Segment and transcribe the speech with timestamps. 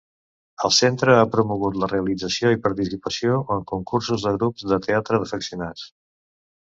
[0.67, 5.87] El Centre ha promogut la realització i participació en concursos de grups de teatre d'afeccionats.